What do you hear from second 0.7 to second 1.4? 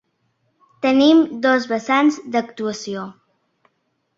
Tenim